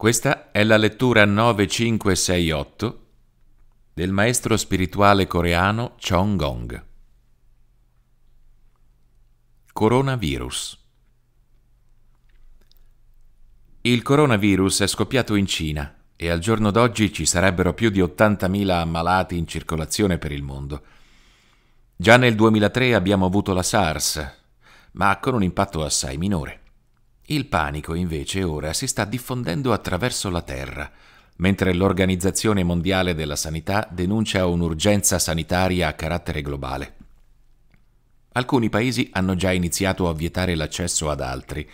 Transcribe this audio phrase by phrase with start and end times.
[0.00, 3.06] Questa è la lettura 9568
[3.92, 6.84] del maestro spirituale coreano Chong Gong.
[9.70, 10.78] Coronavirus.
[13.82, 18.70] Il coronavirus è scoppiato in Cina e al giorno d'oggi ci sarebbero più di 80.000
[18.70, 20.82] ammalati in circolazione per il mondo.
[21.94, 24.36] Già nel 2003 abbiamo avuto la SARS,
[24.92, 26.59] ma con un impatto assai minore.
[27.30, 30.90] Il panico invece ora si sta diffondendo attraverso la Terra,
[31.36, 36.96] mentre l'Organizzazione Mondiale della Sanità denuncia un'urgenza sanitaria a carattere globale.
[38.32, 41.68] Alcuni paesi hanno già iniziato a vietare l'accesso ad altri.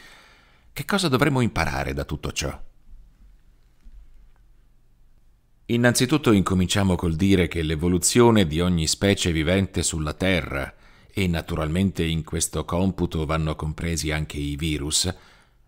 [0.74, 2.62] Che cosa dovremmo imparare da tutto ciò?
[5.68, 10.74] Innanzitutto incominciamo col dire che l'evoluzione di ogni specie vivente sulla Terra,
[11.10, 15.10] e naturalmente in questo computo vanno compresi anche i virus,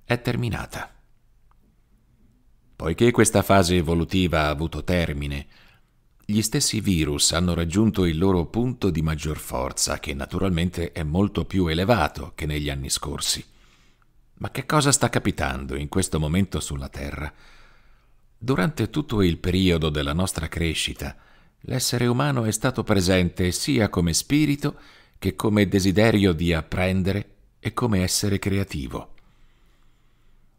[0.09, 0.91] è terminata.
[2.75, 5.47] Poiché questa fase evolutiva ha avuto termine,
[6.25, 11.45] gli stessi virus hanno raggiunto il loro punto di maggior forza, che naturalmente è molto
[11.45, 13.45] più elevato che negli anni scorsi.
[14.39, 17.31] Ma che cosa sta capitando in questo momento sulla Terra?
[18.39, 21.15] Durante tutto il periodo della nostra crescita,
[21.61, 24.81] l'essere umano è stato presente sia come spirito
[25.19, 29.17] che come desiderio di apprendere e come essere creativo.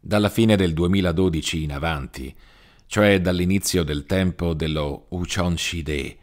[0.01, 2.33] Dalla fine del 2012 in avanti,
[2.85, 6.17] cioè dall'inizio del tempo dello Uchon Shide,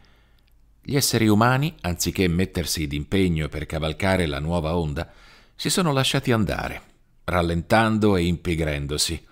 [0.81, 5.11] gli esseri umani, anziché mettersi d'impegno per cavalcare la nuova onda,
[5.55, 6.81] si sono lasciati andare,
[7.25, 9.25] rallentando e impigrendosi,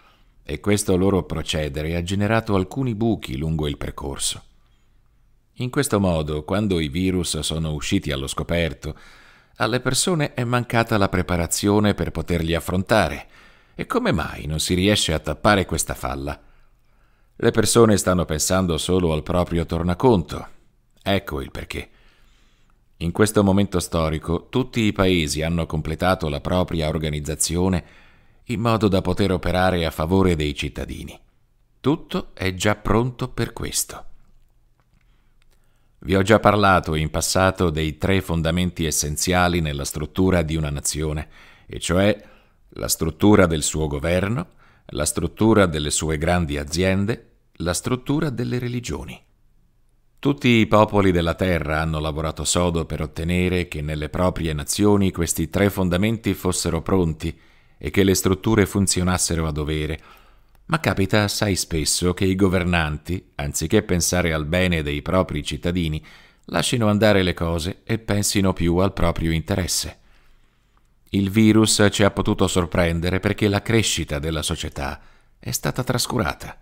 [0.44, 4.44] e questo loro procedere ha generato alcuni buchi lungo il percorso.
[5.54, 8.96] In questo modo, quando i virus sono usciti allo scoperto,
[9.58, 13.28] alle persone è mancata la preparazione per poterli affrontare,
[13.76, 16.42] e come mai non si riesce a tappare questa falla?
[17.36, 20.48] Le persone stanno pensando solo al proprio tornaconto.
[21.03, 21.90] Ecco il perché.
[22.97, 27.84] In questo momento storico tutti i paesi hanno completato la propria organizzazione
[28.46, 31.19] in modo da poter operare a favore dei cittadini.
[31.81, 34.06] Tutto è già pronto per questo.
[36.00, 41.28] Vi ho già parlato in passato dei tre fondamenti essenziali nella struttura di una nazione,
[41.66, 42.34] e cioè
[42.78, 44.47] la struttura del suo governo,
[44.88, 49.22] la struttura delle sue grandi aziende, la struttura delle religioni.
[50.19, 55.50] Tutti i popoli della terra hanno lavorato sodo per ottenere che nelle proprie nazioni questi
[55.50, 57.38] tre fondamenti fossero pronti
[57.78, 60.02] e che le strutture funzionassero a dovere,
[60.66, 66.03] ma capita assai spesso che i governanti, anziché pensare al bene dei propri cittadini,
[66.46, 70.00] lasciano andare le cose e pensino più al proprio interesse.
[71.16, 75.00] Il virus ci ha potuto sorprendere perché la crescita della società
[75.40, 76.58] è stata trascurata.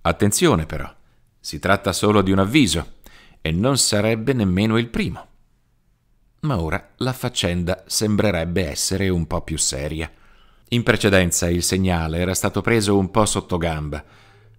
[0.00, 0.90] Attenzione però,
[1.38, 2.94] si tratta solo di un avviso
[3.42, 5.26] e non sarebbe nemmeno il primo.
[6.40, 10.10] Ma ora la faccenda sembrerebbe essere un po' più seria.
[10.68, 14.02] In precedenza il segnale era stato preso un po' sotto gamba,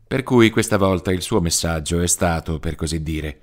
[0.08, 3.40] per cui questa volta il suo messaggio è stato, per così dire,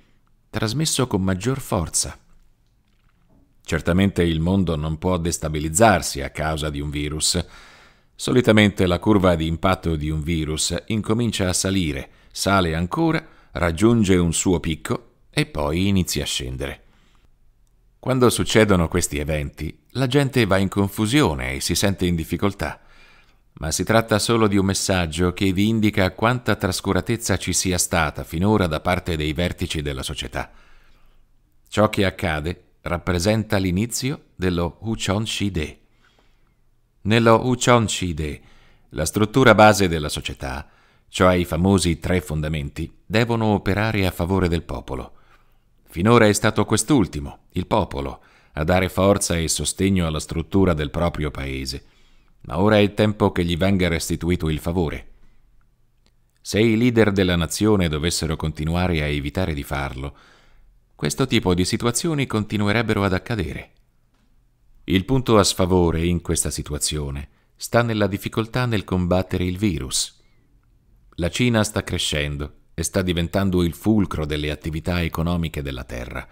[0.49, 2.17] trasmesso con maggior forza.
[3.65, 7.43] Certamente il mondo non può destabilizzarsi a causa di un virus.
[8.13, 14.33] Solitamente la curva di impatto di un virus incomincia a salire, sale ancora, raggiunge un
[14.33, 16.83] suo picco e poi inizia a scendere.
[17.97, 22.81] Quando succedono questi eventi, la gente va in confusione e si sente in difficoltà,
[23.53, 28.23] ma si tratta solo di un messaggio che vi indica quanta trascuratezza ci sia stata
[28.23, 30.51] finora da parte dei vertici della società.
[31.67, 35.79] Ciò che accade rappresenta l'inizio dello Uchon Shide.
[37.01, 38.41] Nello Uchon Shide,
[38.89, 40.69] la struttura base della società,
[41.09, 45.13] cioè i famosi tre fondamenti, devono operare a favore del popolo.
[45.87, 48.21] Finora è stato quest'ultimo, il popolo,
[48.53, 51.85] a dare forza e sostegno alla struttura del proprio paese,
[52.41, 55.13] ma ora è tempo che gli venga restituito il favore.
[56.39, 60.15] Se i leader della nazione dovessero continuare a evitare di farlo,
[60.95, 63.71] questo tipo di situazioni continuerebbero ad accadere.
[64.85, 67.27] Il punto a sfavore in questa situazione
[67.57, 70.17] sta nella difficoltà nel combattere il virus.
[71.15, 76.25] La Cina sta crescendo e sta diventando il fulcro delle attività economiche della Terra.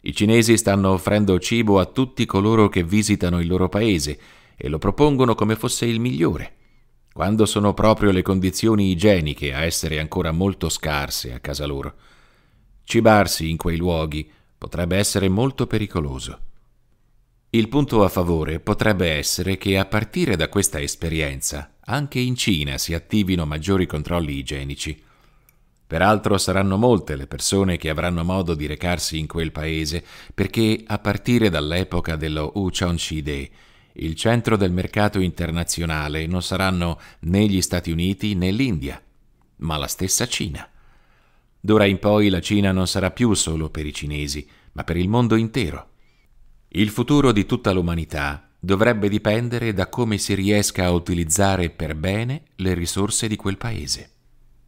[0.00, 4.18] I cinesi stanno offrendo cibo a tutti coloro che visitano il loro paese
[4.56, 6.54] e lo propongono come fosse il migliore,
[7.12, 11.94] quando sono proprio le condizioni igieniche a essere ancora molto scarse a casa loro.
[12.90, 14.26] Cibarsi in quei luoghi
[14.56, 16.38] potrebbe essere molto pericoloso.
[17.50, 22.78] Il punto a favore potrebbe essere che a partire da questa esperienza anche in Cina
[22.78, 24.98] si attivino maggiori controlli igienici.
[25.86, 30.02] Peraltro saranno molte le persone che avranno modo di recarsi in quel paese,
[30.32, 33.50] perché a partire dall'epoca dello Wuchang-Shide,
[33.92, 38.98] il centro del mercato internazionale non saranno né gli Stati Uniti né l'India,
[39.56, 40.66] ma la stessa Cina.
[41.60, 45.08] D'ora in poi la Cina non sarà più solo per i cinesi, ma per il
[45.08, 45.90] mondo intero.
[46.68, 52.42] Il futuro di tutta l'umanità dovrebbe dipendere da come si riesca a utilizzare per bene
[52.56, 54.10] le risorse di quel paese.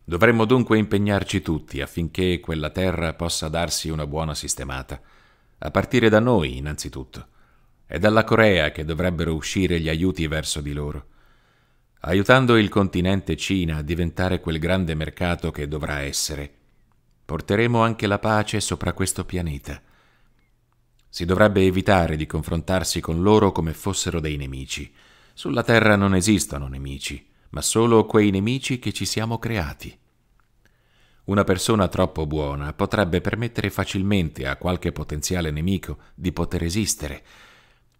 [0.04, 5.00] Dovremmo dunque impegnarci tutti affinché quella terra possa darsi una buona sistemata,
[5.58, 7.26] a partire da noi innanzitutto.
[7.86, 11.06] È dalla Corea che dovrebbero uscire gli aiuti verso di loro,
[12.00, 16.54] aiutando il continente Cina a diventare quel grande mercato che dovrà essere.
[17.30, 19.80] Porteremo anche la pace sopra questo pianeta.
[21.08, 24.92] Si dovrebbe evitare di confrontarsi con loro come fossero dei nemici.
[25.32, 29.96] Sulla Terra non esistono nemici, ma solo quei nemici che ci siamo creati.
[31.26, 37.22] Una persona troppo buona potrebbe permettere facilmente a qualche potenziale nemico di poter esistere,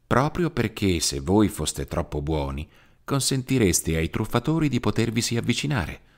[0.08, 2.68] proprio perché se voi foste troppo buoni,
[3.04, 6.08] consentireste ai truffatori di potervisi avvicinare.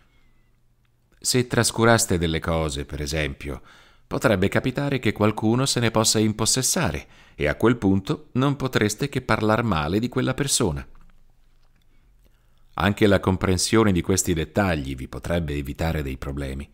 [1.25, 3.63] Se trascuraste delle cose, per esempio,
[4.09, 9.23] potrebbe capitare che qualcuno se ne possa impossessare e a quel punto non potreste che
[9.23, 10.85] parlar male di quella persona.
[12.75, 16.69] Anche la comprensione di questi dettagli vi potrebbe evitare dei problemi.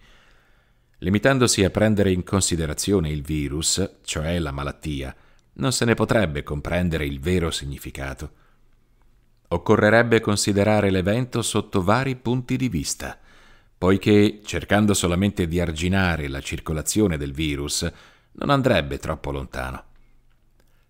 [1.01, 5.15] Limitandosi a prendere in considerazione il virus, cioè la malattia,
[5.57, 8.31] non se ne potrebbe comprendere il vero significato.
[9.49, 13.19] Occorrerebbe considerare l'evento sotto vari punti di vista,
[13.79, 17.91] poiché, cercando solamente di arginare la circolazione del virus,
[18.33, 19.85] non andrebbe troppo lontano.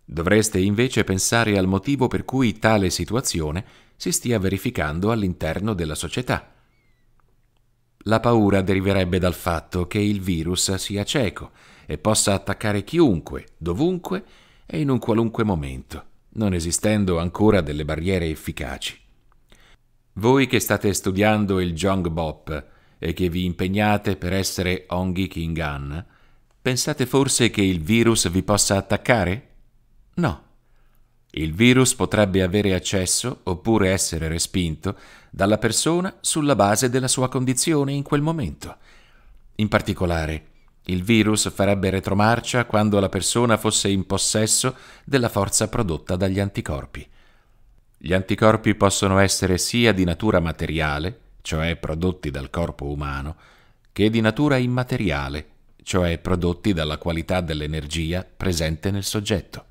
[0.05, 3.64] Dovreste invece pensare al motivo per cui tale situazione
[3.94, 6.56] si stia verificando all'interno della società
[8.08, 11.50] la paura deriverebbe dal fatto che il virus sia cieco
[11.84, 14.25] e possa attaccare chiunque, dovunque
[14.64, 18.99] e in un qualunque momento, non esistendo ancora delle barriere efficaci.
[20.14, 22.67] Voi che state studiando il Jong Bop
[22.98, 26.04] e che vi impegnate per essere Ongi Kingan,
[26.60, 29.48] pensate forse che il virus vi possa attaccare?
[30.14, 30.42] No.
[31.30, 34.96] Il virus potrebbe avere accesso oppure essere respinto
[35.30, 38.76] dalla persona sulla base della sua condizione in quel momento.
[39.56, 40.46] In particolare,
[40.84, 44.74] il virus farebbe retromarcia quando la persona fosse in possesso
[45.04, 47.06] della forza prodotta dagli anticorpi.
[47.98, 53.37] Gli anticorpi possono essere sia di natura materiale, cioè prodotti dal corpo umano,
[53.93, 55.49] che di natura immateriale,
[55.82, 59.64] cioè prodotti dalla qualità dell'energia presente nel soggetto.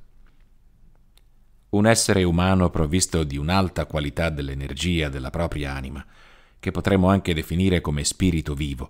[1.70, 6.04] Un essere umano provvisto di un'alta qualità dell'energia della propria anima,
[6.60, 8.90] che potremmo anche definire come spirito vivo,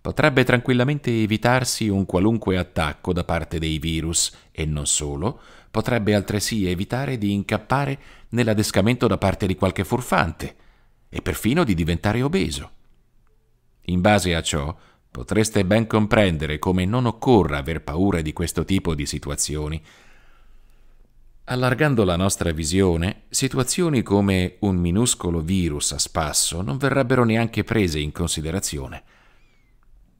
[0.00, 6.66] potrebbe tranquillamente evitarsi un qualunque attacco da parte dei virus e non solo, potrebbe altresì
[6.66, 7.98] evitare di incappare
[8.30, 10.64] nell'adescamento da parte di qualche furfante
[11.08, 12.70] e perfino di diventare obeso.
[13.86, 14.76] In base a ciò,
[15.10, 19.82] potreste ben comprendere come non occorra aver paura di questo tipo di situazioni,
[21.48, 28.00] Allargando la nostra visione, situazioni come un minuscolo virus a spasso non verrebbero neanche prese
[28.00, 29.00] in considerazione.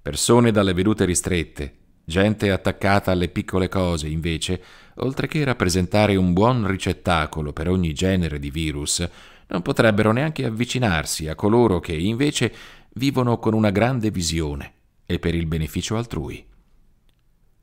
[0.00, 4.62] Persone dalle vedute ristrette, gente attaccata alle piccole cose, invece,
[4.98, 9.04] oltre che rappresentare un buon ricettacolo per ogni genere di virus,
[9.48, 12.54] non potrebbero neanche avvicinarsi a coloro che invece
[12.94, 14.72] vivono con una grande visione
[15.06, 16.44] e per il beneficio altrui.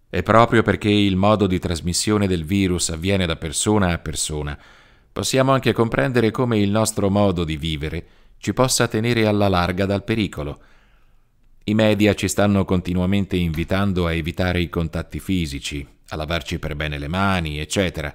[0.09, 4.57] E proprio perché il modo di trasmissione del virus avviene da persona a persona,
[5.11, 8.05] possiamo anche comprendere come il nostro modo di vivere
[8.43, 10.59] ci possa tenere alla larga dal pericolo.
[11.63, 16.97] I media ci stanno continuamente invitando a evitare i contatti fisici, a lavarci per bene
[16.97, 18.13] le mani, eccetera,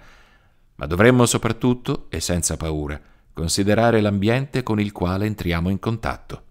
[0.74, 3.00] ma dovremmo soprattutto, e senza paura,
[3.38, 6.42] considerare l'ambiente con il quale entriamo in contatto.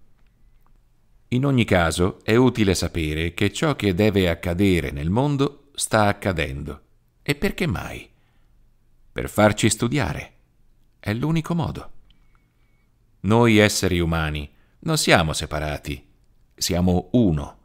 [1.30, 6.82] In ogni caso è utile sapere che ciò che deve accadere nel mondo sta accadendo.
[7.24, 8.10] E perché mai?
[9.12, 10.32] Per farci studiare.
[10.98, 11.92] È l'unico modo.
[13.22, 16.08] Noi esseri umani non siamo separati,
[16.56, 17.58] siamo uno.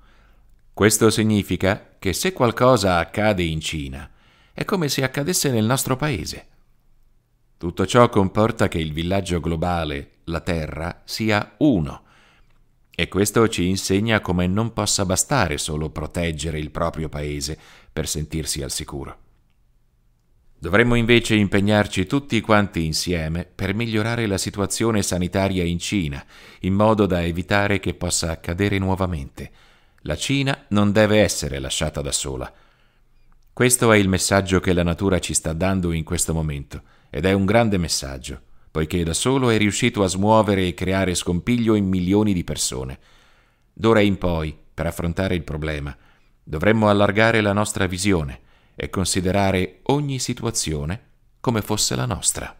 [0.72, 4.10] Questo significa che se qualcosa accade in Cina,
[4.52, 6.48] è come se accadesse nel nostro paese.
[7.62, 12.02] Tutto ciò comporta che il villaggio globale, la Terra, sia uno
[12.92, 17.56] e questo ci insegna come non possa bastare solo proteggere il proprio paese
[17.92, 19.16] per sentirsi al sicuro.
[20.58, 26.20] Dovremmo invece impegnarci tutti quanti insieme per migliorare la situazione sanitaria in Cina,
[26.62, 29.52] in modo da evitare che possa accadere nuovamente.
[30.00, 32.52] La Cina non deve essere lasciata da sola.
[33.52, 36.82] Questo è il messaggio che la natura ci sta dando in questo momento,
[37.14, 38.40] ed è un grande messaggio,
[38.70, 42.98] poiché da solo è riuscito a smuovere e creare scompiglio in milioni di persone.
[43.70, 45.94] D'ora in poi, per affrontare il problema,
[46.42, 48.40] dovremmo allargare la nostra visione,
[48.74, 51.00] e considerare ogni situazione
[51.40, 52.56] come fosse la nostra.